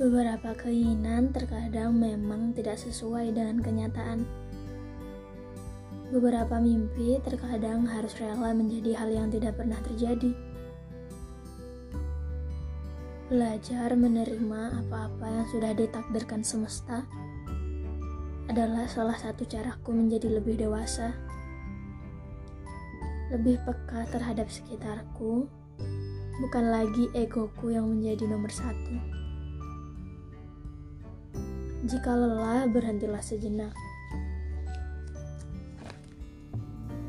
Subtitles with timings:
[0.00, 4.24] Beberapa keinginan terkadang memang tidak sesuai dengan kenyataan.
[6.08, 10.32] Beberapa mimpi terkadang harus rela menjadi hal yang tidak pernah terjadi.
[13.28, 17.04] Belajar menerima apa-apa yang sudah ditakdirkan semesta
[18.48, 21.12] adalah salah satu caraku menjadi lebih dewasa,
[23.36, 25.44] lebih peka terhadap sekitarku,
[26.40, 29.19] bukan lagi egoku yang menjadi nomor satu.
[31.90, 33.74] Jika lelah, berhentilah sejenak.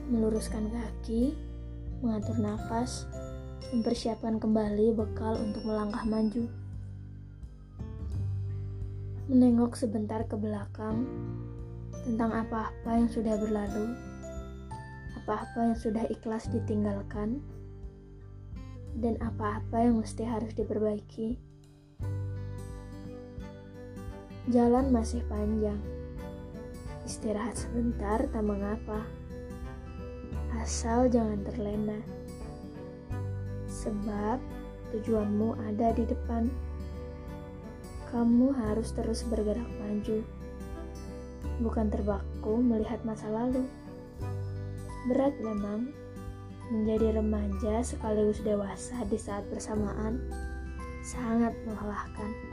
[0.09, 1.37] Meluruskan kaki,
[2.01, 3.05] mengatur nafas,
[3.69, 6.49] mempersiapkan kembali bekal untuk melangkah maju.
[9.29, 11.05] Menengok sebentar ke belakang
[12.01, 13.93] tentang apa-apa yang sudah berlalu,
[15.21, 17.37] apa-apa yang sudah ikhlas ditinggalkan,
[18.97, 21.37] dan apa-apa yang mesti harus diperbaiki.
[24.51, 25.79] Jalan masih panjang.
[27.07, 28.99] Istirahat sebentar tak mengapa.
[30.59, 31.95] Asal jangan terlena.
[33.71, 34.43] Sebab
[34.91, 36.51] tujuanmu ada di depan.
[38.11, 40.19] Kamu harus terus bergerak maju.
[41.63, 43.63] Bukan terbaku melihat masa lalu.
[45.07, 45.95] Berat memang
[46.75, 50.19] menjadi remaja sekaligus dewasa di saat bersamaan
[51.07, 52.51] sangat melelahkan.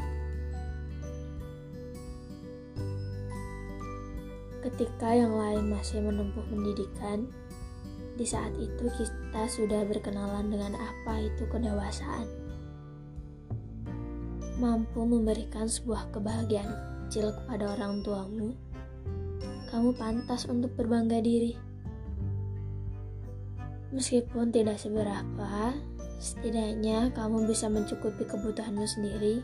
[4.68, 7.24] Ketika yang lain masih menempuh pendidikan,
[8.20, 12.28] di saat itu kita sudah berkenalan dengan apa itu kedewasaan.
[14.60, 16.68] Mampu memberikan sebuah kebahagiaan
[17.08, 18.52] kecil kepada orang tuamu,
[19.72, 21.56] kamu pantas untuk berbangga diri.
[23.96, 25.72] Meskipun tidak seberapa,
[26.20, 29.40] setidaknya kamu bisa mencukupi kebutuhanmu sendiri.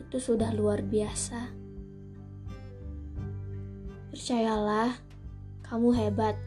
[0.00, 1.65] Itu sudah luar biasa.
[4.16, 4.96] Percayalah,
[5.60, 6.40] kamu hebat.